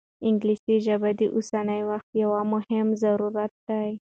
[0.27, 3.89] انګلیسي ژبه د اوسني وخت یو ډېر مهم ضرورت دی.